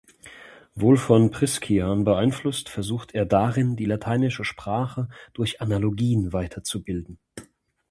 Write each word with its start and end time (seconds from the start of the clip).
Wohl 0.73 0.97
von 0.97 1.29
Priscian 1.29 2.05
beeinflusst, 2.05 2.69
versucht 2.69 3.13
er 3.13 3.27
darin 3.27 3.75
die 3.75 3.85
lateinische 3.85 4.43
Sprache 4.43 5.07
durch 5.35 5.61
Analogien 5.61 6.33
weiterzubilden. 6.33 7.19